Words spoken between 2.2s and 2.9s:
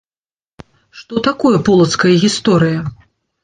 гісторыя?